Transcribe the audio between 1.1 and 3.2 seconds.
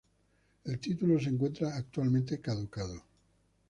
se encuentra actualmente caducado.